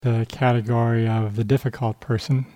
the 0.00 0.26
category 0.28 1.08
of 1.08 1.34
the 1.34 1.42
difficult 1.42 1.98
person. 2.00 2.46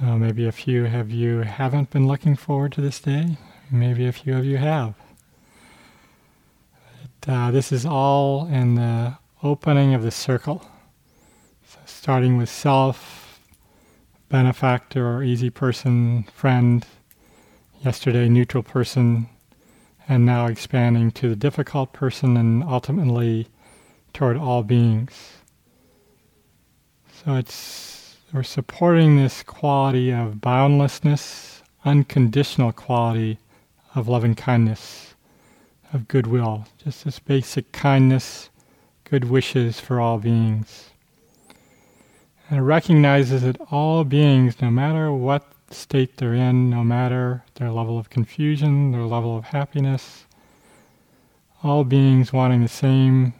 So 0.00 0.18
maybe 0.18 0.46
a 0.46 0.52
few 0.52 0.86
of 0.86 1.10
you 1.10 1.38
haven't 1.38 1.90
been 1.90 2.08
looking 2.08 2.34
forward 2.34 2.72
to 2.72 2.80
this 2.80 2.98
day. 2.98 3.36
Maybe 3.70 4.06
a 4.06 4.12
few 4.12 4.36
of 4.36 4.44
you 4.44 4.56
have. 4.56 4.94
But, 7.20 7.32
uh, 7.32 7.50
this 7.52 7.70
is 7.70 7.86
all 7.86 8.46
in 8.48 8.74
the 8.74 9.18
opening 9.42 9.94
of 9.94 10.02
the 10.02 10.10
circle. 10.10 10.66
So 11.64 11.78
starting 11.86 12.36
with 12.36 12.48
self, 12.48 13.40
benefactor 14.28 15.06
or 15.06 15.22
easy 15.22 15.50
person, 15.50 16.24
friend, 16.34 16.84
yesterday 17.84 18.28
neutral 18.28 18.64
person, 18.64 19.28
and 20.08 20.26
now 20.26 20.46
expanding 20.46 21.12
to 21.12 21.28
the 21.28 21.36
difficult 21.36 21.92
person 21.92 22.36
and 22.36 22.64
ultimately 22.64 23.46
toward 24.12 24.36
all 24.36 24.62
beings. 24.62 25.12
So 27.24 27.34
it's 27.34 28.16
we're 28.32 28.42
supporting 28.42 29.16
this 29.16 29.42
quality 29.42 30.10
of 30.10 30.40
boundlessness, 30.40 31.62
unconditional 31.84 32.72
quality 32.72 33.38
of 33.94 34.08
loving 34.08 34.34
kindness, 34.34 35.14
of 35.92 36.08
goodwill, 36.08 36.66
just 36.82 37.04
this 37.04 37.18
basic 37.18 37.72
kindness, 37.72 38.48
good 39.04 39.24
wishes 39.24 39.80
for 39.80 40.00
all 40.00 40.16
beings. 40.16 40.88
And 42.48 42.58
it 42.58 42.62
recognizes 42.62 43.42
that 43.42 43.60
all 43.70 44.02
beings, 44.04 44.62
no 44.62 44.70
matter 44.70 45.12
what 45.12 45.52
state 45.70 46.16
they're 46.16 46.32
in, 46.32 46.70
no 46.70 46.82
matter 46.82 47.44
their 47.56 47.70
level 47.70 47.98
of 47.98 48.08
confusion, 48.08 48.92
their 48.92 49.02
level 49.02 49.36
of 49.36 49.44
happiness, 49.44 50.24
all 51.62 51.84
beings 51.84 52.32
wanting 52.32 52.62
the 52.62 52.68
same 52.68 53.34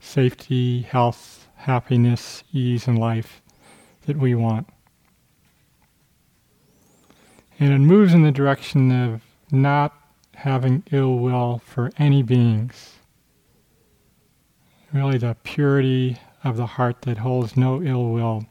safety, 0.00 0.82
health, 0.82 1.48
happiness, 1.56 2.44
ease 2.52 2.86
in 2.86 2.96
life 2.96 3.42
that 4.06 4.16
we 4.16 4.34
want. 4.34 4.68
And 7.60 7.72
it 7.72 7.78
moves 7.78 8.14
in 8.14 8.22
the 8.22 8.32
direction 8.32 8.90
of 8.92 9.22
not 9.50 9.94
having 10.34 10.84
ill 10.92 11.18
will 11.18 11.60
for 11.64 11.90
any 11.98 12.22
beings. 12.22 12.94
Really, 14.92 15.18
the 15.18 15.36
purity 15.42 16.18
of 16.44 16.56
the 16.56 16.66
heart 16.66 17.02
that 17.02 17.18
holds 17.18 17.56
no 17.56 17.82
ill 17.82 18.10
will 18.10 18.46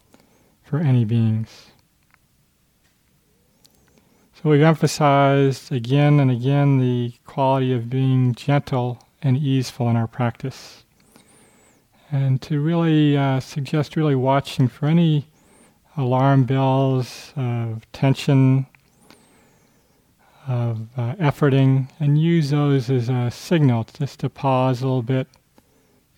for 0.63 0.79
any 0.79 1.05
beings. 1.05 1.67
So 4.33 4.49
we've 4.51 4.61
emphasized 4.61 5.71
again 5.71 6.19
and 6.19 6.29
again 6.29 6.77
the 6.77 7.13
quality 7.25 7.73
of 7.73 7.89
being 7.89 8.35
gentle 8.35 9.01
and 9.21 9.37
easeful 9.37 9.89
in 9.89 9.95
our 9.95 10.05
practice 10.05 10.83
and 12.11 12.41
to 12.41 12.61
really 12.61 13.17
uh, 13.17 13.39
suggest 13.39 13.95
really 13.95 14.15
watching 14.15 14.67
for 14.67 14.85
any 14.87 15.27
alarm 15.97 16.45
bells 16.45 17.33
of 17.35 17.91
tension, 17.91 18.67
of 20.47 20.87
uh, 20.97 21.15
efforting, 21.15 21.89
and 21.99 22.21
use 22.21 22.51
those 22.51 22.89
as 22.89 23.09
a 23.09 23.29
signal 23.31 23.85
just 23.93 24.19
to 24.19 24.29
pause 24.29 24.81
a 24.81 24.85
little 24.85 25.01
bit, 25.01 25.27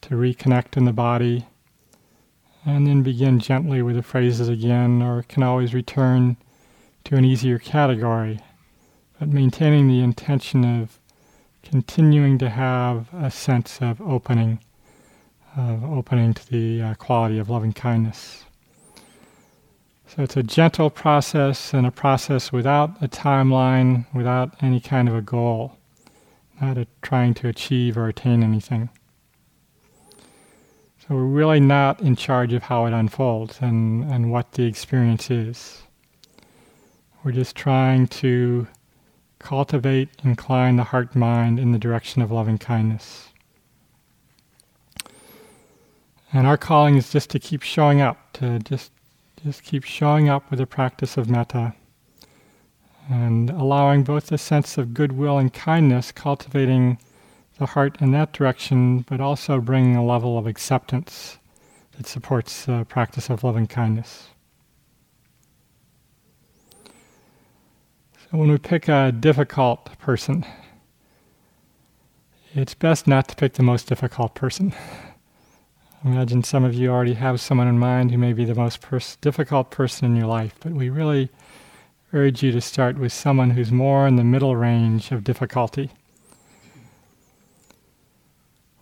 to 0.01 0.15
reconnect 0.15 0.77
in 0.77 0.85
the 0.85 0.93
body, 0.93 1.47
and 2.65 2.85
then 2.85 3.01
begin 3.01 3.39
gently 3.39 3.81
with 3.81 3.95
the 3.95 4.03
phrases 4.03 4.49
again, 4.49 5.01
or 5.01 5.23
can 5.23 5.41
always 5.41 5.73
return 5.73 6.37
to 7.05 7.15
an 7.15 7.25
easier 7.25 7.57
category, 7.57 8.39
but 9.17 9.29
maintaining 9.29 9.87
the 9.87 10.01
intention 10.01 10.63
of 10.63 10.99
continuing 11.63 12.37
to 12.37 12.49
have 12.49 13.07
a 13.13 13.31
sense 13.31 13.79
of 13.81 14.01
opening 14.01 14.59
of 15.59 15.83
opening 15.83 16.33
to 16.33 16.49
the 16.49 16.81
uh, 16.81 16.93
quality 16.95 17.37
of 17.37 17.49
loving 17.49 17.73
kindness. 17.73 18.45
So 20.07 20.23
it's 20.23 20.37
a 20.37 20.43
gentle 20.43 20.89
process 20.89 21.73
and 21.73 21.85
a 21.85 21.91
process 21.91 22.51
without 22.51 22.91
a 23.01 23.07
timeline, 23.07 24.05
without 24.13 24.55
any 24.61 24.79
kind 24.79 25.07
of 25.07 25.15
a 25.15 25.21
goal, 25.21 25.77
not 26.59 26.77
a 26.77 26.87
trying 27.01 27.33
to 27.35 27.47
achieve 27.47 27.97
or 27.97 28.07
attain 28.07 28.41
anything. 28.41 28.89
So 30.99 31.15
we're 31.15 31.25
really 31.25 31.59
not 31.59 32.01
in 32.01 32.15
charge 32.15 32.53
of 32.53 32.63
how 32.63 32.85
it 32.85 32.93
unfolds 32.93 33.59
and, 33.61 34.03
and 34.11 34.31
what 34.31 34.53
the 34.53 34.63
experience 34.63 35.29
is. 35.29 35.83
We're 37.23 37.31
just 37.31 37.55
trying 37.55 38.07
to 38.07 38.67
cultivate, 39.39 40.09
incline 40.23 40.77
the 40.77 40.85
heart 40.85 41.15
mind 41.15 41.59
in 41.59 41.71
the 41.71 41.79
direction 41.79 42.21
of 42.21 42.31
loving 42.31 42.57
kindness. 42.57 43.28
And 46.31 46.45
our 46.45 46.57
calling 46.57 46.95
is 46.95 47.09
just 47.11 47.29
to 47.31 47.39
keep 47.39 47.63
showing 47.63 48.01
up, 48.01 48.33
to 48.33 48.59
just 48.59 48.91
just 49.43 49.63
keep 49.63 49.85
showing 49.85 50.27
up 50.27 50.49
with 50.49 50.59
the 50.59 50.67
practice 50.67 51.15
of 51.15 51.29
metta 51.29 51.73
and 53.09 53.49
allowing 53.49 54.03
both 54.03 54.27
the 54.27 54.37
sense 54.37 54.77
of 54.77 54.93
goodwill 54.93 55.37
and 55.37 55.53
kindness, 55.53 56.11
cultivating 56.11 56.97
the 57.57 57.65
heart 57.65 58.01
in 58.01 58.11
that 58.11 58.33
direction, 58.33 58.99
but 58.99 59.19
also 59.19 59.59
bringing 59.59 59.95
a 59.95 60.05
level 60.05 60.37
of 60.37 60.45
acceptance 60.45 61.37
that 61.97 62.05
supports 62.05 62.65
the 62.65 62.85
practice 62.87 63.29
of 63.29 63.43
loving 63.43 63.65
kindness. 63.65 64.27
So 66.85 68.37
when 68.37 68.51
we 68.51 68.57
pick 68.59 68.87
a 68.87 69.11
difficult 69.11 69.97
person, 69.97 70.45
it's 72.53 72.75
best 72.75 73.07
not 73.07 73.27
to 73.29 73.35
pick 73.35 73.53
the 73.53 73.63
most 73.63 73.87
difficult 73.87 74.35
person. 74.35 74.73
Imagine 76.05 76.43
some 76.43 76.63
of 76.63 76.73
you 76.73 76.89
already 76.89 77.15
have 77.15 77.41
someone 77.41 77.67
in 77.67 77.77
mind 77.77 78.11
who 78.11 78.17
may 78.17 78.31
be 78.31 78.45
the 78.45 78.55
most 78.55 78.79
pers- 78.79 79.17
difficult 79.17 79.69
person 79.69 80.05
in 80.05 80.15
your 80.15 80.27
life, 80.27 80.55
but 80.61 80.71
we 80.71 80.89
really 80.89 81.29
urge 82.13 82.41
you 82.41 82.53
to 82.53 82.61
start 82.61 82.97
with 82.97 83.11
someone 83.11 83.49
who's 83.49 83.71
more 83.71 84.07
in 84.07 84.15
the 84.15 84.23
middle 84.23 84.55
range 84.55 85.11
of 85.11 85.25
difficulty. 85.25 85.91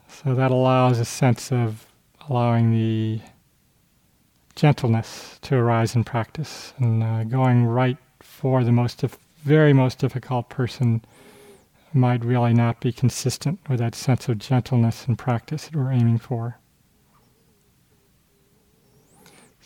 So 0.08 0.36
that 0.36 0.52
allows 0.52 1.00
a 1.00 1.06
sense 1.06 1.52
of 1.52 1.88
allowing 2.30 2.72
the 2.72 3.22
gentleness 4.56 5.40
to 5.42 5.56
arise 5.56 5.96
in 5.96 6.04
practice 6.04 6.74
and 6.78 7.04
uh, 7.04 7.24
going 7.24 7.66
right 7.66 7.98
for 8.20 8.64
the 8.64 8.72
most 8.72 9.00
dif- 9.00 9.18
very 9.44 9.74
most 9.74 9.98
difficult 9.98 10.50
person 10.50 11.04
might 11.94 12.24
really 12.24 12.54
not 12.54 12.80
be 12.80 12.92
consistent 12.92 13.60
with 13.68 13.80
that 13.80 13.96
sense 13.96 14.30
of 14.30 14.38
gentleness 14.38 15.08
in 15.08 15.16
practice 15.16 15.66
that 15.66 15.76
we're 15.76 15.92
aiming 15.92 16.20
for. 16.20 16.58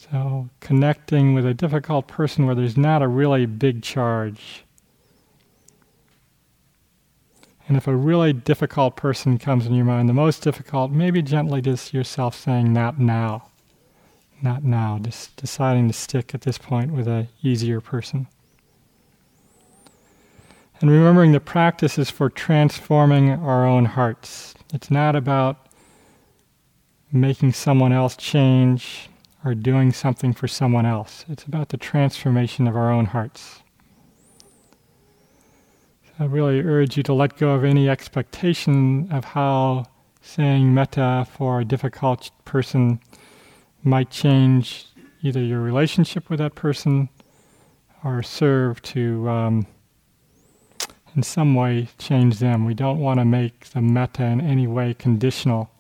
So, 0.09 0.49
connecting 0.61 1.35
with 1.35 1.45
a 1.45 1.53
difficult 1.53 2.07
person 2.07 2.47
where 2.47 2.55
there's 2.55 2.75
not 2.75 3.03
a 3.03 3.07
really 3.07 3.45
big 3.45 3.83
charge. 3.83 4.63
And 7.67 7.77
if 7.77 7.87
a 7.87 7.95
really 7.95 8.33
difficult 8.33 8.95
person 8.95 9.37
comes 9.37 9.67
in 9.67 9.75
your 9.75 9.85
mind, 9.85 10.09
the 10.09 10.13
most 10.13 10.41
difficult, 10.41 10.89
maybe 10.91 11.21
gently 11.21 11.61
just 11.61 11.93
yourself 11.93 12.35
saying, 12.35 12.73
not 12.73 12.99
now. 12.99 13.49
Not 14.41 14.63
now. 14.63 14.97
Just 14.99 15.35
deciding 15.35 15.87
to 15.87 15.93
stick 15.93 16.33
at 16.33 16.41
this 16.41 16.57
point 16.57 16.93
with 16.93 17.07
a 17.07 17.27
easier 17.43 17.79
person. 17.79 18.27
And 20.79 20.89
remembering 20.89 21.31
the 21.31 21.39
practice 21.39 21.99
is 21.99 22.09
for 22.09 22.27
transforming 22.27 23.29
our 23.29 23.67
own 23.67 23.85
hearts. 23.85 24.55
It's 24.73 24.89
not 24.89 25.15
about 25.15 25.67
making 27.11 27.53
someone 27.53 27.93
else 27.93 28.15
change, 28.15 29.10
or 29.43 29.55
doing 29.55 29.91
something 29.91 30.33
for 30.33 30.47
someone 30.47 30.85
else. 30.85 31.25
It's 31.27 31.43
about 31.43 31.69
the 31.69 31.77
transformation 31.77 32.67
of 32.67 32.75
our 32.75 32.91
own 32.91 33.05
hearts. 33.05 33.61
So 36.05 36.11
I 36.19 36.25
really 36.25 36.61
urge 36.61 36.97
you 36.97 37.03
to 37.03 37.13
let 37.13 37.37
go 37.37 37.51
of 37.51 37.63
any 37.63 37.89
expectation 37.89 39.11
of 39.11 39.25
how 39.25 39.85
saying 40.21 40.73
metta 40.73 41.27
for 41.29 41.59
a 41.59 41.65
difficult 41.65 42.29
person 42.45 42.99
might 43.83 44.11
change 44.11 44.85
either 45.23 45.41
your 45.41 45.59
relationship 45.59 46.29
with 46.29 46.39
that 46.39 46.55
person 46.55 47.09
or 48.03 48.21
serve 48.23 48.81
to, 48.81 49.27
um, 49.29 49.67
in 51.15 51.23
some 51.23 51.55
way, 51.55 51.87
change 51.97 52.39
them. 52.39 52.65
We 52.65 52.73
don't 52.73 52.99
want 52.99 53.19
to 53.19 53.25
make 53.25 53.71
the 53.71 53.81
metta 53.81 54.23
in 54.23 54.41
any 54.41 54.67
way 54.67 54.93
conditional 54.93 55.71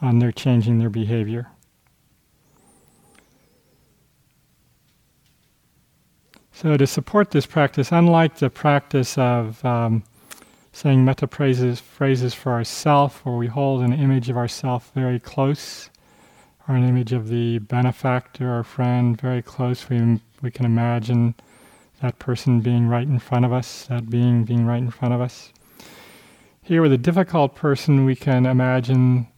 on 0.00 0.18
their 0.18 0.32
changing 0.32 0.78
their 0.78 0.90
behavior. 0.90 1.48
So 6.60 6.76
to 6.76 6.88
support 6.88 7.30
this 7.30 7.46
practice, 7.46 7.92
unlike 7.92 8.38
the 8.38 8.50
practice 8.50 9.16
of 9.16 9.64
um, 9.64 10.02
saying 10.72 11.04
metta 11.04 11.28
phrases, 11.28 11.78
phrases 11.78 12.34
for 12.34 12.50
ourself, 12.50 13.24
where 13.24 13.36
we 13.36 13.46
hold 13.46 13.80
an 13.82 13.92
image 13.92 14.28
of 14.28 14.36
ourself 14.36 14.90
very 14.92 15.20
close, 15.20 15.88
or 16.66 16.74
an 16.74 16.82
image 16.82 17.12
of 17.12 17.28
the 17.28 17.60
benefactor 17.60 18.58
or 18.58 18.64
friend 18.64 19.20
very 19.20 19.40
close, 19.40 19.88
we, 19.88 20.20
we 20.42 20.50
can 20.50 20.66
imagine 20.66 21.36
that 22.02 22.18
person 22.18 22.60
being 22.60 22.88
right 22.88 23.06
in 23.06 23.20
front 23.20 23.44
of 23.44 23.52
us, 23.52 23.84
that 23.84 24.10
being 24.10 24.42
being 24.42 24.66
right 24.66 24.82
in 24.82 24.90
front 24.90 25.14
of 25.14 25.20
us. 25.20 25.52
Here 26.64 26.82
with 26.82 26.92
a 26.92 26.98
difficult 26.98 27.54
person, 27.54 28.04
we 28.04 28.16
can 28.16 28.46
imagine 28.46 29.28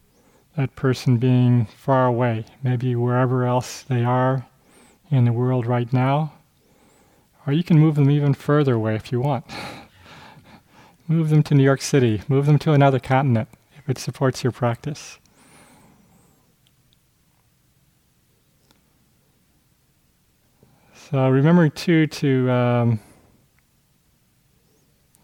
that 0.56 0.74
person 0.74 1.18
being 1.18 1.66
far 1.66 2.06
away, 2.06 2.46
maybe 2.62 2.96
wherever 2.96 3.44
else 3.44 3.82
they 3.82 4.04
are 4.04 4.46
in 5.10 5.26
the 5.26 5.34
world 5.34 5.66
right 5.66 5.92
now, 5.92 6.32
or 7.46 7.52
you 7.52 7.62
can 7.62 7.78
move 7.78 7.94
them 7.94 8.10
even 8.10 8.34
further 8.34 8.74
away 8.74 8.94
if 8.94 9.12
you 9.12 9.20
want. 9.20 9.44
move 11.08 11.30
them 11.30 11.42
to 11.42 11.54
New 11.54 11.64
York 11.64 11.80
City, 11.80 12.22
move 12.28 12.46
them 12.46 12.58
to 12.60 12.72
another 12.72 12.98
continent 12.98 13.48
if 13.76 13.88
it 13.88 13.98
supports 13.98 14.44
your 14.44 14.52
practice. 14.52 15.18
So 20.94 21.28
remember 21.28 21.68
too 21.68 22.06
to 22.06 22.50
um, 22.50 23.00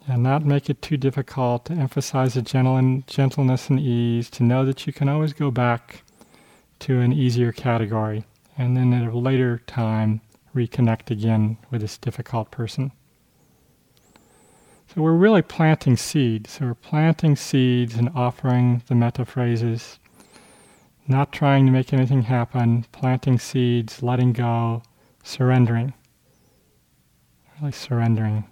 and 0.08 0.22
not 0.22 0.44
make 0.44 0.70
it 0.70 0.82
too 0.82 0.96
difficult, 0.96 1.66
to 1.66 1.72
emphasize 1.72 2.34
the 2.34 2.42
gentle 2.42 2.76
and 2.76 3.06
gentleness 3.06 3.68
and 3.68 3.80
ease, 3.80 4.30
to 4.30 4.42
know 4.42 4.64
that 4.64 4.86
you 4.86 4.92
can 4.92 5.08
always 5.08 5.32
go 5.32 5.50
back 5.50 6.02
to 6.80 7.00
an 7.00 7.12
easier 7.12 7.52
category, 7.52 8.24
and 8.56 8.76
then 8.76 8.92
at 8.92 9.12
a 9.12 9.18
later 9.18 9.62
time 9.66 10.20
reconnect 10.56 11.10
again 11.10 11.58
with 11.70 11.82
this 11.82 11.98
difficult 11.98 12.50
person. 12.50 12.90
So 14.88 15.02
we're 15.02 15.12
really 15.12 15.42
planting 15.42 15.96
seeds. 15.96 16.52
So 16.52 16.66
we're 16.66 16.74
planting 16.74 17.36
seeds 17.36 17.96
and 17.96 18.10
offering 18.14 18.82
the 18.88 18.94
metta 18.94 19.26
phrases, 19.26 19.98
not 21.06 21.32
trying 21.32 21.66
to 21.66 21.72
make 21.72 21.92
anything 21.92 22.22
happen, 22.22 22.86
planting 22.92 23.38
seeds, 23.38 24.02
letting 24.02 24.32
go, 24.32 24.82
surrendering. 25.22 25.92
Really 27.60 27.72
surrendering. 27.72 28.44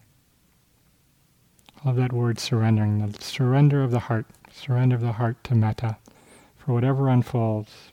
I 1.83 1.89
love 1.89 1.97
that 1.97 2.12
word 2.12 2.39
surrendering, 2.39 3.07
the 3.07 3.23
surrender 3.23 3.83
of 3.83 3.91
the 3.91 4.00
heart, 4.00 4.27
surrender 4.53 4.97
of 4.97 5.03
the 5.03 5.12
heart 5.12 5.43
to 5.45 5.55
metta 5.55 5.99
for 6.57 6.73
whatever 6.73 7.09
unfolds. 7.09 7.91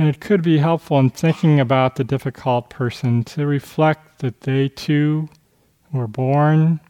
And 0.00 0.08
it 0.08 0.18
could 0.18 0.40
be 0.40 0.56
helpful 0.56 0.98
in 0.98 1.10
thinking 1.10 1.60
about 1.60 1.96
the 1.96 2.04
difficult 2.04 2.70
person 2.70 3.22
to 3.24 3.44
reflect 3.44 4.20
that 4.20 4.40
they 4.40 4.70
too 4.70 5.28
were 5.92 6.06
born, 6.06 6.80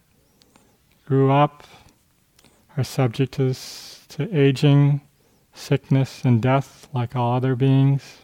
grew 1.09 1.33
up, 1.33 1.67
are 2.77 2.85
subject 2.85 3.33
to, 3.33 3.53
to 4.11 4.33
aging, 4.33 5.01
sickness, 5.53 6.25
and 6.25 6.41
death 6.41 6.87
like 6.95 7.17
all 7.17 7.35
other 7.35 7.57
beings 7.57 8.19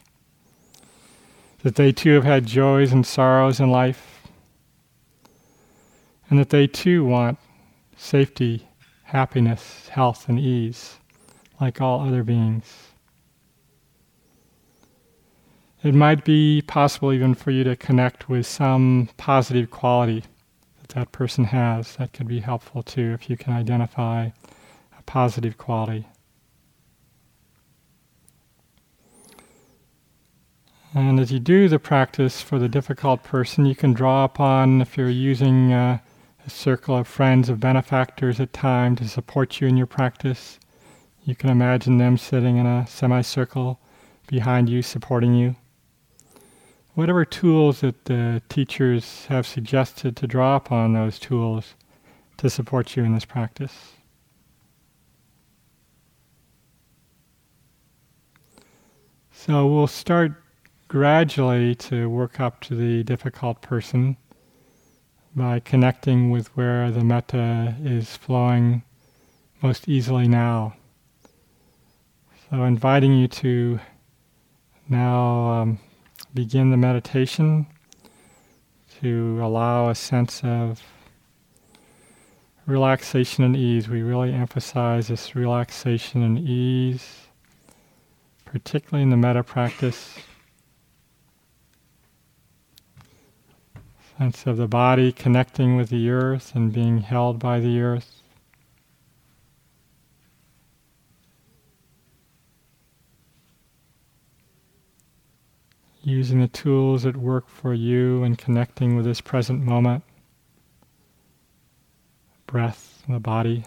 that 1.63 1.75
they 1.75 1.91
too 1.91 2.13
have 2.13 2.23
had 2.23 2.45
joys 2.45 2.93
and 2.93 3.05
sorrows 3.05 3.59
in 3.59 3.69
life, 3.69 4.21
and 6.29 6.39
that 6.39 6.49
they 6.49 6.65
too 6.65 7.03
want 7.03 7.37
safety, 7.97 8.65
happiness, 9.03 9.89
health, 9.89 10.29
and 10.29 10.39
ease, 10.39 10.95
like 11.59 11.81
all 11.81 12.07
other 12.07 12.23
beings. 12.23 12.86
It 15.87 15.95
might 15.95 16.25
be 16.25 16.61
possible 16.63 17.13
even 17.13 17.33
for 17.33 17.49
you 17.49 17.63
to 17.63 17.77
connect 17.77 18.27
with 18.27 18.45
some 18.45 19.07
positive 19.15 19.71
quality 19.71 20.25
that 20.81 20.89
that 20.89 21.13
person 21.13 21.45
has. 21.45 21.95
That 21.95 22.11
could 22.11 22.27
be 22.27 22.41
helpful 22.41 22.83
too 22.83 23.13
if 23.13 23.29
you 23.29 23.37
can 23.37 23.53
identify 23.53 24.31
a 24.99 25.01
positive 25.05 25.57
quality. 25.57 26.05
And 30.93 31.21
as 31.21 31.31
you 31.31 31.39
do 31.39 31.69
the 31.69 31.79
practice 31.79 32.41
for 32.41 32.59
the 32.59 32.67
difficult 32.67 33.23
person, 33.23 33.65
you 33.65 33.73
can 33.73 33.93
draw 33.93 34.25
upon, 34.25 34.81
if 34.81 34.97
you're 34.97 35.09
using 35.09 35.71
uh, 35.71 35.99
a 36.45 36.49
circle 36.49 36.97
of 36.97 37.07
friends, 37.07 37.47
of 37.47 37.61
benefactors 37.61 38.41
at 38.41 38.51
time 38.51 38.97
to 38.97 39.07
support 39.07 39.61
you 39.61 39.69
in 39.69 39.77
your 39.77 39.87
practice, 39.87 40.59
you 41.23 41.33
can 41.33 41.49
imagine 41.49 41.97
them 41.97 42.17
sitting 42.17 42.57
in 42.57 42.65
a 42.65 42.85
semicircle 42.87 43.79
behind 44.27 44.67
you, 44.67 44.81
supporting 44.81 45.33
you. 45.33 45.55
Whatever 46.97 47.25
tools 47.25 47.81
that 47.81 48.05
the 48.05 48.41
teachers 48.49 49.27
have 49.27 49.45
suggested 49.45 50.15
to 50.15 50.25
draw 50.25 50.55
upon 50.55 50.93
those 50.93 51.19
tools 51.19 51.75
to 52.37 52.49
support 52.49 52.95
you 52.95 53.03
in 53.03 53.13
this 53.13 53.23
practice. 53.23 53.91
So 59.31 59.67
we'll 59.67 59.85
start 59.85 60.41
gradually 60.87 61.75
to 61.75 62.09
work 62.09 62.39
up 62.39 62.61
to 62.61 62.73
the 62.73 63.03
difficult 63.03 63.61
person 63.61 64.17
by 65.35 65.59
connecting 65.59 66.31
with 66.31 66.47
where 66.57 66.89
the 66.89 67.03
metta 67.03 67.75
is 67.83 68.17
flowing 68.17 68.81
most 69.61 69.87
easily 69.87 70.27
now. 70.27 70.75
So, 72.49 72.63
inviting 72.63 73.13
you 73.13 73.27
to 73.27 73.79
now 74.89 75.51
um, 75.51 75.79
begin 76.37 76.69
the 76.69 76.77
meditation 76.77 77.65
to 79.01 79.39
allow 79.41 79.89
a 79.89 79.95
sense 79.95 80.43
of 80.43 80.83
relaxation 82.67 83.43
and 83.43 83.57
ease. 83.57 83.89
We 83.89 84.03
really 84.03 84.31
emphasize 84.31 85.07
this 85.07 85.35
relaxation 85.35 86.21
and 86.21 86.37
ease, 86.37 87.25
particularly 88.45 89.01
in 89.01 89.09
the 89.09 89.17
metta 89.17 89.41
practice. 89.41 90.19
sense 94.19 94.45
of 94.45 94.57
the 94.57 94.67
body 94.67 95.11
connecting 95.11 95.75
with 95.75 95.89
the 95.89 96.09
earth 96.11 96.53
and 96.53 96.71
being 96.71 96.99
held 96.99 97.39
by 97.39 97.59
the 97.59 97.79
earth. 97.79 98.21
Using 106.07 106.39
the 106.39 106.47
tools 106.47 107.03
that 107.03 107.17
work 107.17 107.49
for 107.49 107.73
you 107.73 108.23
and 108.23 108.37
connecting 108.37 108.95
with 108.95 109.03
this 109.03 109.19
present 109.19 109.61
moment, 109.61 110.05
breath, 112.45 113.03
the 113.09 113.19
body. 113.19 113.65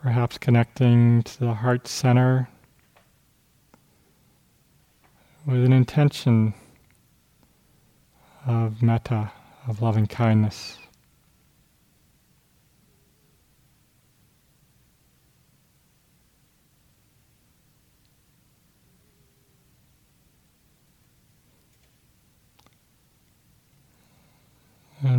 Perhaps 0.00 0.38
connecting 0.38 1.22
to 1.24 1.40
the 1.40 1.52
heart 1.52 1.86
center 1.86 2.48
with 5.44 5.62
an 5.62 5.74
intention 5.74 6.54
of 8.46 8.80
metta, 8.80 9.30
of 9.68 9.82
loving 9.82 10.06
kindness. 10.06 10.79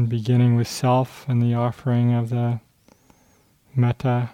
And 0.01 0.09
beginning 0.09 0.55
with 0.55 0.67
self 0.67 1.29
and 1.29 1.39
the 1.39 1.53
offering 1.53 2.11
of 2.11 2.31
the 2.31 2.59
metta 3.75 4.31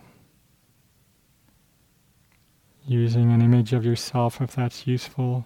using 2.86 3.34
an 3.34 3.42
image 3.42 3.74
of 3.74 3.84
yourself 3.84 4.40
if 4.40 4.56
that's 4.56 4.88
useful, 4.88 5.46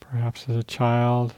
perhaps 0.00 0.50
as 0.50 0.56
a 0.56 0.62
child. 0.62 1.32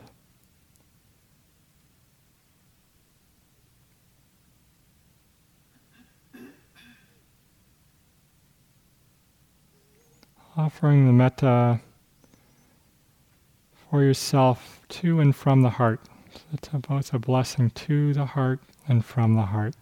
Offering 10.56 11.06
the 11.06 11.12
metta 11.12 11.78
for 13.88 14.02
yourself 14.02 14.80
to 14.88 15.20
and 15.20 15.36
from 15.36 15.62
the 15.62 15.70
heart. 15.70 16.00
It's 16.52 16.68
both 16.68 17.12
a 17.12 17.18
blessing 17.18 17.70
to 17.70 18.14
the 18.14 18.26
heart 18.26 18.60
and 18.86 19.04
from 19.04 19.34
the 19.34 19.42
heart. 19.42 19.74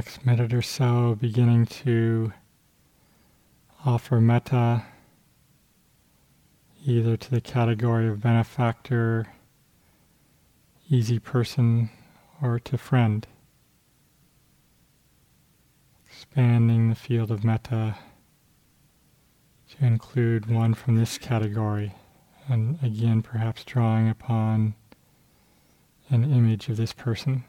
Next 0.00 0.24
minute 0.24 0.54
or 0.54 0.62
so, 0.62 1.14
beginning 1.20 1.66
to 1.66 2.32
offer 3.84 4.18
metta 4.18 4.82
either 6.86 7.18
to 7.18 7.30
the 7.30 7.40
category 7.42 8.08
of 8.08 8.22
benefactor, 8.22 9.26
easy 10.88 11.18
person, 11.18 11.90
or 12.40 12.58
to 12.58 12.78
friend. 12.78 13.26
Expanding 16.06 16.88
the 16.88 16.94
field 16.94 17.30
of 17.30 17.44
metta 17.44 17.94
to 19.68 19.84
include 19.84 20.46
one 20.46 20.72
from 20.72 20.96
this 20.96 21.18
category, 21.18 21.94
and 22.48 22.82
again, 22.82 23.20
perhaps 23.20 23.64
drawing 23.64 24.08
upon 24.08 24.74
an 26.08 26.24
image 26.24 26.70
of 26.70 26.78
this 26.78 26.94
person. 26.94 27.44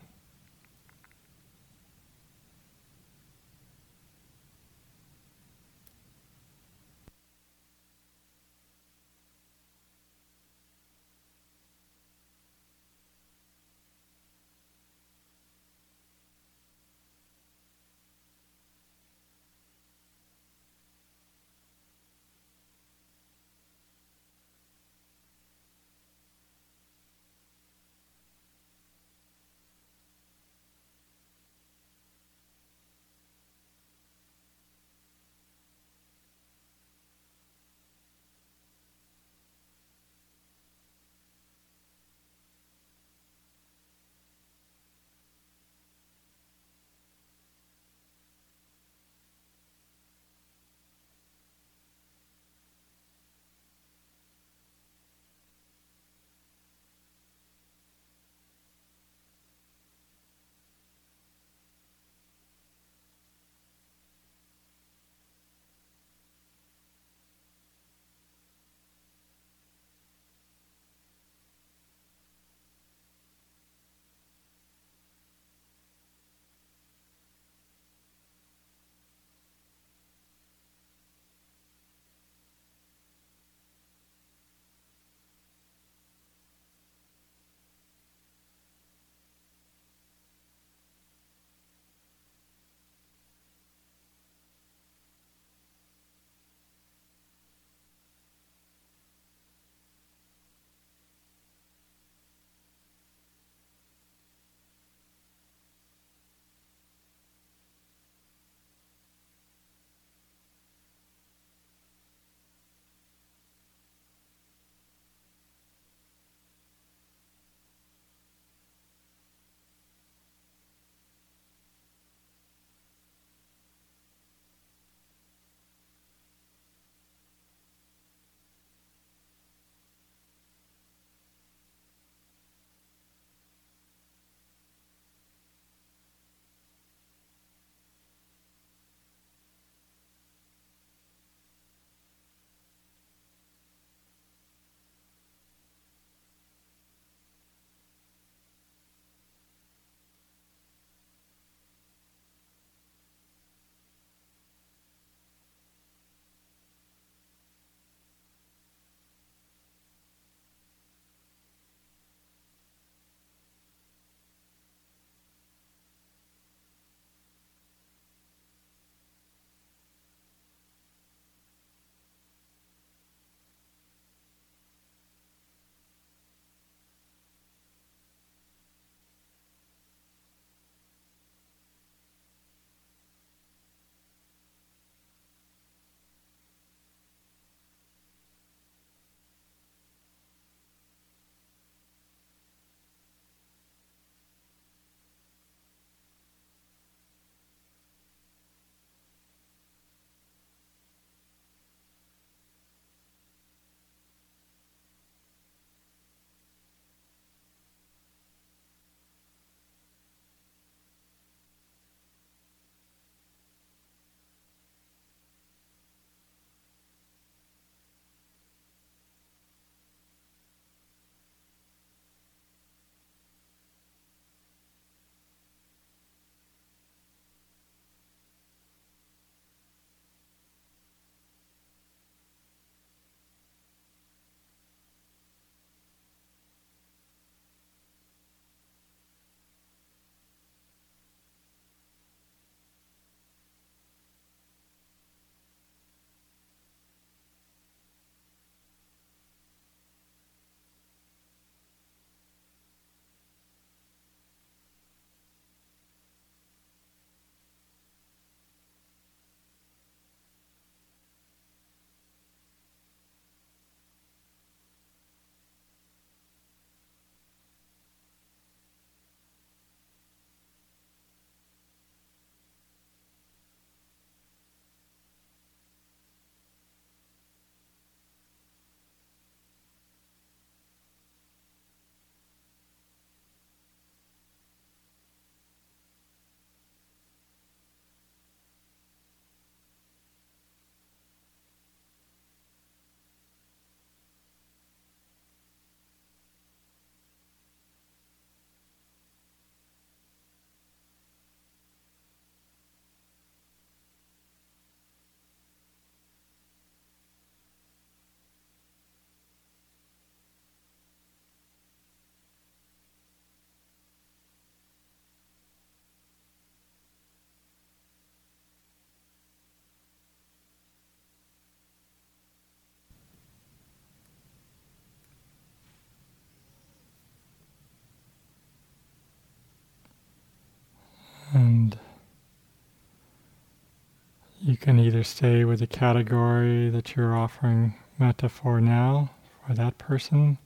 Can 334.62 334.80
either 334.80 335.04
stay 335.04 335.44
with 335.44 335.60
the 335.60 335.66
category 335.66 336.70
that 336.70 336.96
you're 336.96 337.18
offering 337.18 337.74
metta 337.98 338.30
for 338.30 338.62
now, 338.62 339.10
for 339.46 339.56
that 339.56 339.80
person, 339.80 340.38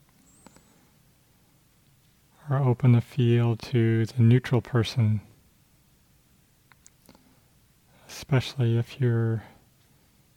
or 2.50 2.58
open 2.58 2.94
the 2.94 3.02
field 3.02 3.60
to 3.60 4.06
the 4.06 4.22
neutral 4.22 4.62
person, 4.62 5.20
especially 8.08 8.78
if 8.78 9.02
you're 9.02 9.44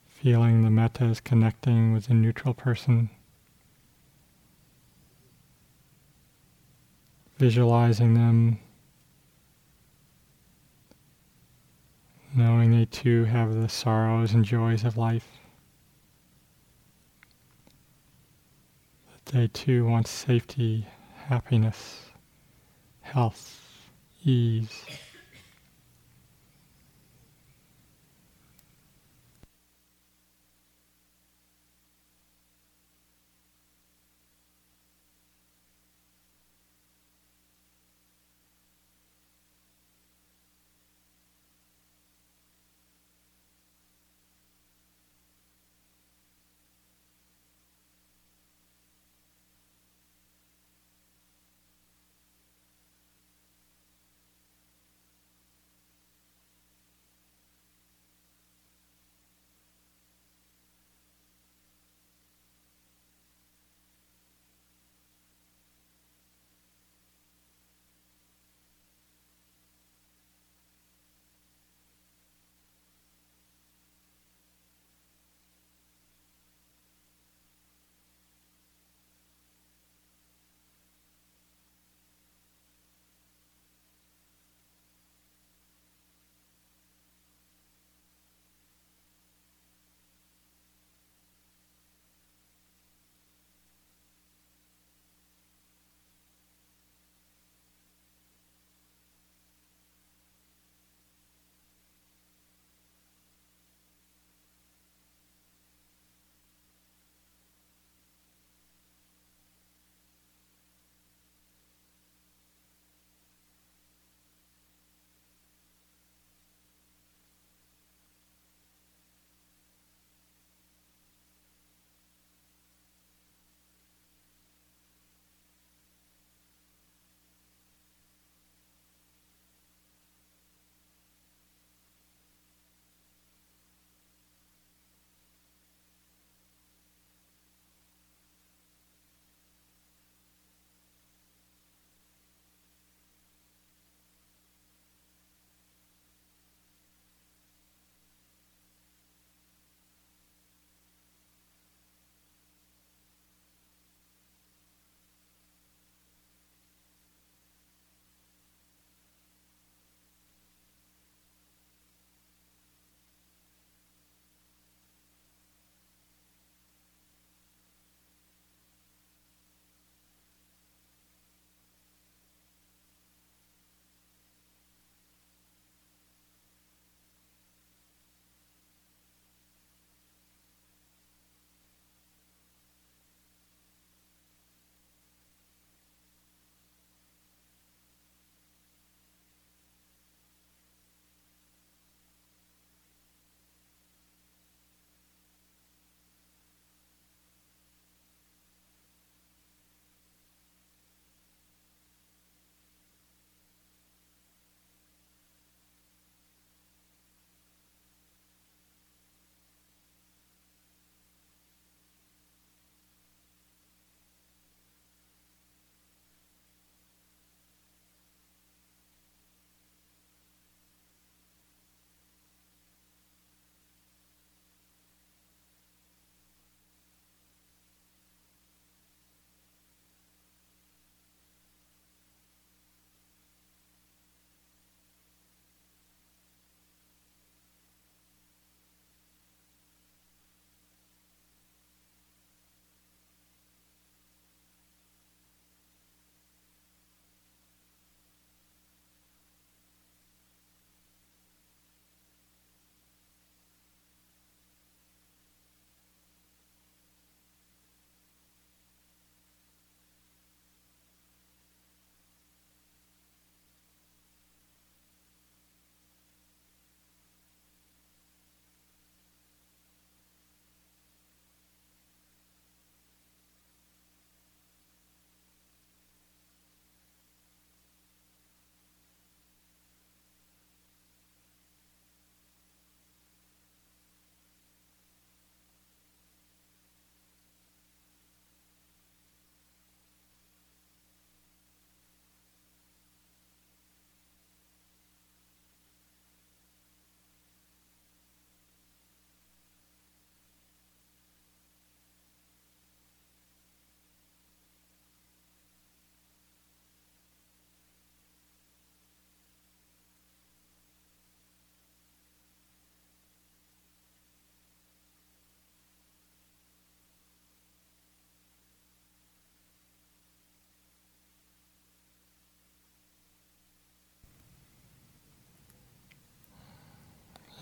feeling 0.09 0.65
the 0.65 0.71
metta 0.71 1.05
is 1.05 1.21
connecting 1.21 1.93
with 1.93 2.09
the 2.09 2.15
neutral 2.15 2.55
person. 2.55 3.09
Visualizing 7.37 8.15
them, 8.15 8.59
knowing 12.39 12.71
they 12.71 12.85
too 12.85 13.25
have 13.25 13.53
the 13.53 13.69
sorrows 13.69 14.33
and 14.33 14.45
joys 14.45 14.85
of 14.85 14.97
life. 14.97 15.27
That 19.25 19.33
they 19.33 19.49
too 19.49 19.85
want 19.85 20.07
safety, 20.07 20.87
happiness, 21.27 22.07
health, 23.01 23.61
ease. 24.25 24.85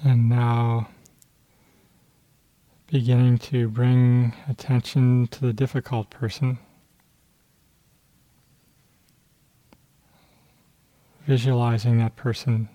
And 0.06 0.28
now 0.28 0.86
beginning 2.86 3.38
to 3.38 3.68
bring 3.68 4.34
attention 4.48 5.26
to 5.32 5.40
the 5.40 5.52
difficult 5.52 6.10
person. 6.10 6.60
Visualizing 11.26 11.98
that 11.98 12.14
person 12.14 12.68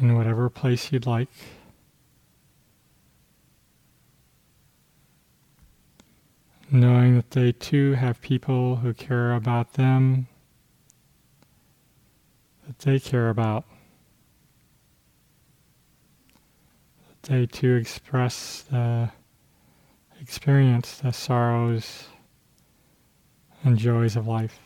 in 0.00 0.16
whatever 0.16 0.50
place 0.50 0.90
you'd 0.90 1.06
like. 1.06 1.28
Knowing 6.68 7.14
that 7.14 7.30
they 7.30 7.52
too 7.52 7.92
have 7.92 8.20
people 8.20 8.74
who 8.74 8.92
care 8.92 9.32
about 9.32 9.74
them, 9.74 10.26
they 12.78 12.98
care 12.98 13.28
about. 13.28 13.64
They 17.22 17.46
too 17.46 17.76
express 17.76 18.62
the 18.62 19.10
experience 20.20 20.98
the 20.98 21.12
sorrows 21.12 22.06
and 23.64 23.78
joys 23.78 24.16
of 24.16 24.26
life. 24.26 24.58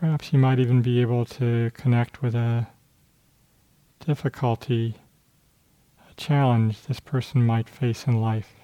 Perhaps 0.00 0.32
you 0.32 0.38
might 0.38 0.58
even 0.58 0.80
be 0.80 1.00
able 1.00 1.24
to 1.26 1.70
connect 1.74 2.22
with 2.22 2.34
a 2.34 2.68
difficulty, 3.98 4.96
a 6.10 6.14
challenge 6.14 6.82
this 6.82 7.00
person 7.00 7.44
might 7.44 7.68
face 7.68 8.06
in 8.06 8.20
life. 8.20 8.54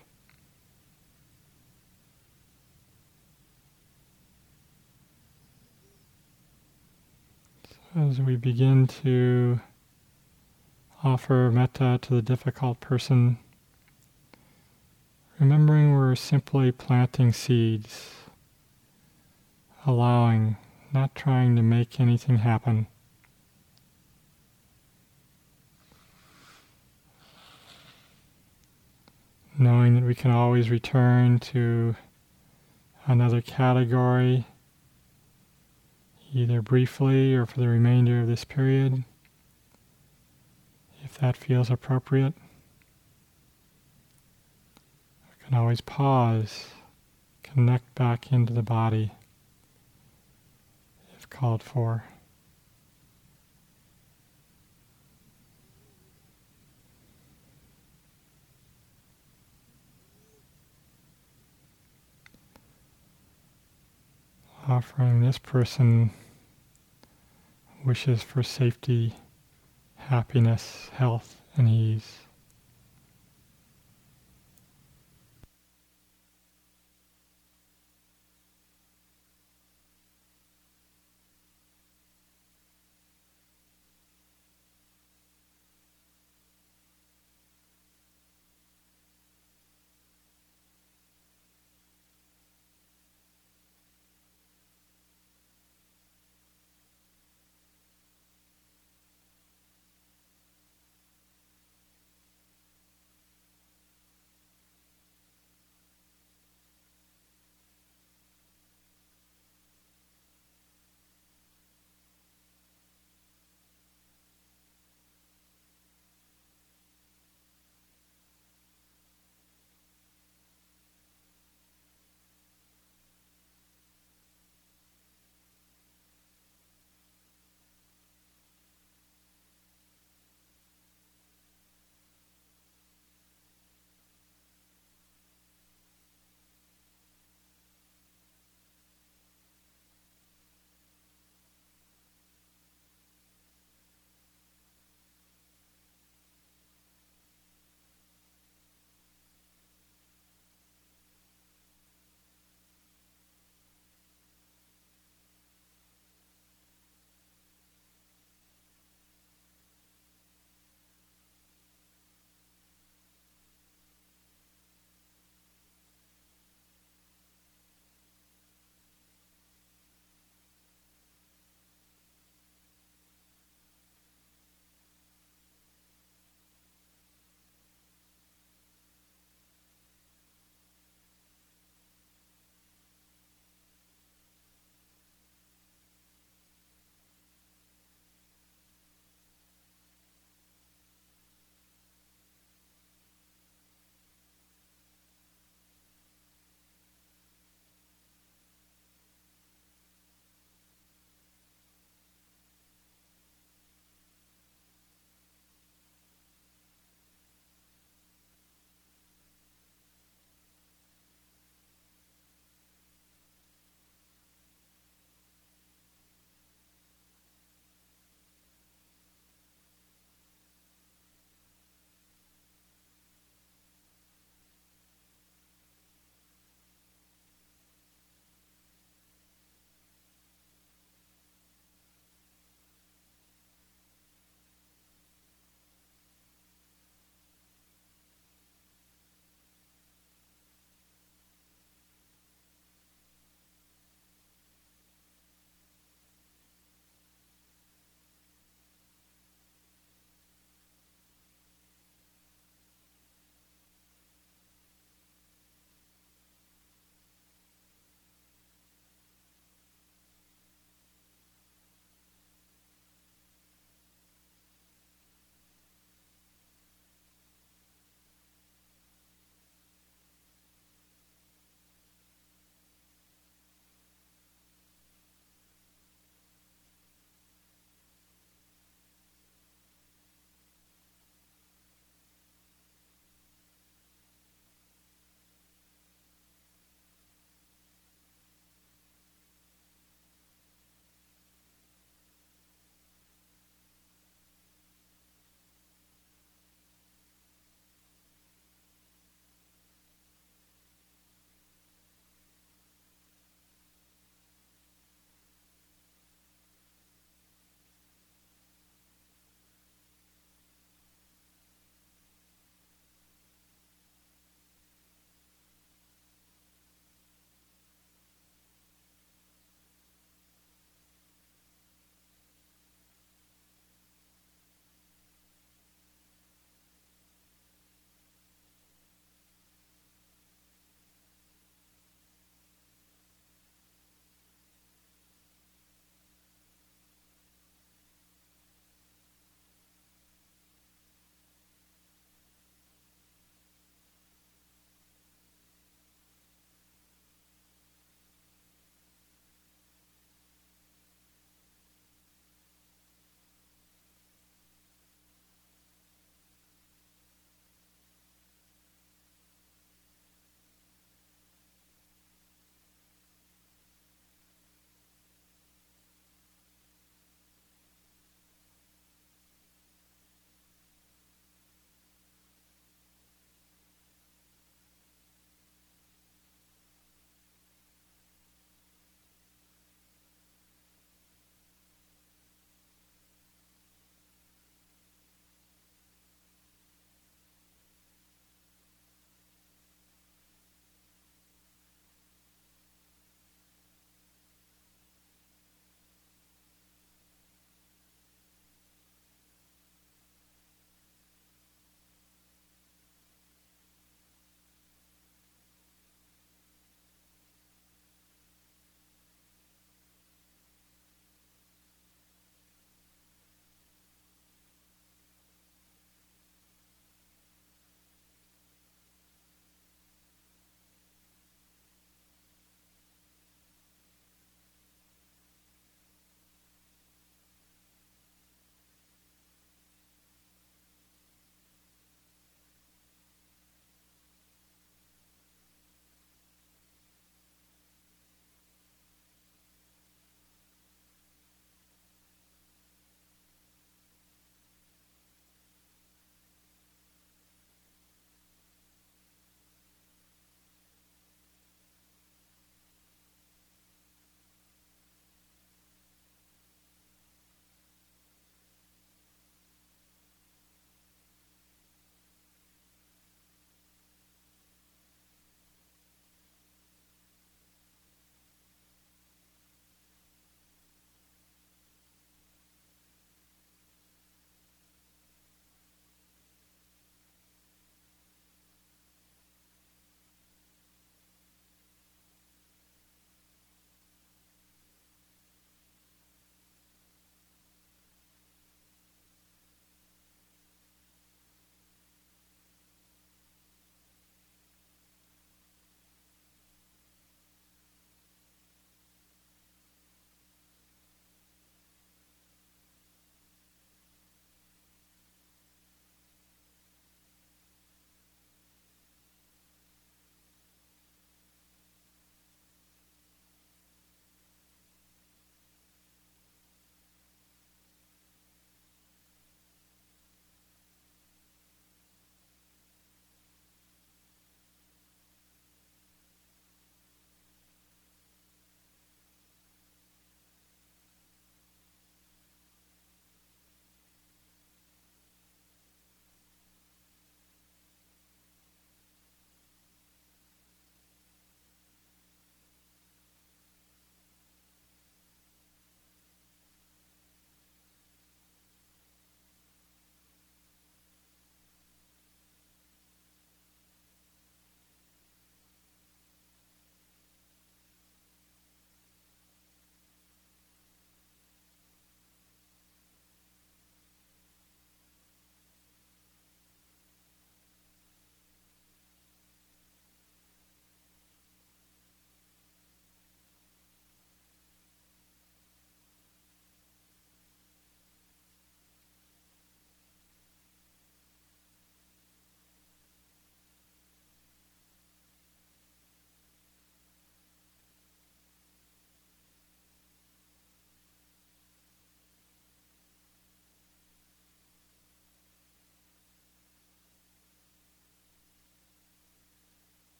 So 7.68 7.76
as 7.96 8.20
we 8.20 8.36
begin 8.36 8.86
to 8.86 9.58
offer 11.02 11.50
metta 11.50 11.98
to 12.02 12.14
the 12.14 12.20
difficult 12.20 12.78
person, 12.78 13.38
remembering 15.40 15.94
we're 15.94 16.14
simply 16.14 16.70
planting 16.70 17.32
seeds, 17.32 18.12
allowing 19.86 20.58
not 20.92 21.14
trying 21.14 21.56
to 21.56 21.62
make 21.62 21.98
anything 21.98 22.36
happen. 22.36 22.86
Knowing 29.58 29.94
that 29.94 30.04
we 30.04 30.14
can 30.14 30.30
always 30.30 30.68
return 30.68 31.38
to 31.38 31.96
another 33.06 33.40
category, 33.40 34.44
either 36.32 36.62
briefly 36.62 37.34
or 37.34 37.46
for 37.46 37.60
the 37.60 37.68
remainder 37.68 38.20
of 38.20 38.26
this 38.26 38.44
period, 38.44 39.04
if 41.04 41.18
that 41.18 41.36
feels 41.36 41.70
appropriate. 41.70 42.34
We 45.24 45.44
can 45.44 45.56
always 45.56 45.80
pause, 45.80 46.66
connect 47.42 47.94
back 47.94 48.32
into 48.32 48.52
the 48.52 48.62
body 48.62 49.12
if 51.16 51.28
called 51.30 51.62
for. 51.62 52.04
Offering 64.68 65.20
this 65.20 65.38
person 65.38 66.10
wishes 67.84 68.24
for 68.24 68.42
safety, 68.42 69.14
happiness, 69.94 70.90
health, 70.92 71.40
and 71.56 71.68
ease. 71.68 72.25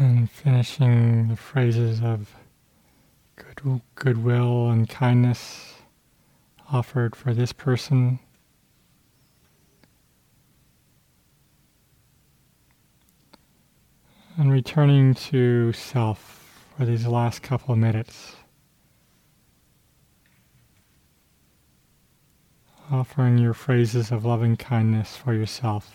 And 0.00 0.30
finishing 0.30 1.28
the 1.28 1.36
phrases 1.36 2.00
of 2.00 2.34
good, 3.36 3.82
goodwill 3.94 4.70
and 4.70 4.88
kindness 4.88 5.74
offered 6.72 7.14
for 7.14 7.34
this 7.34 7.52
person. 7.52 8.18
And 14.38 14.50
returning 14.50 15.12
to 15.16 15.74
self 15.74 16.72
for 16.78 16.86
these 16.86 17.06
last 17.06 17.42
couple 17.42 17.74
of 17.74 17.78
minutes. 17.78 18.36
Offering 22.90 23.36
your 23.36 23.52
phrases 23.52 24.10
of 24.10 24.24
loving 24.24 24.56
kindness 24.56 25.14
for 25.14 25.34
yourself. 25.34 25.94